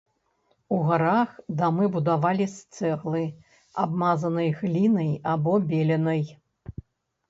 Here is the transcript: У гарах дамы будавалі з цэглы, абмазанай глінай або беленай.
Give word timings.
У 0.77 0.79
гарах 0.87 1.29
дамы 1.59 1.85
будавалі 1.97 2.49
з 2.55 2.79
цэглы, 2.79 3.23
абмазанай 3.87 4.53
глінай 4.61 5.17
або 5.35 5.51
беленай. 5.73 6.23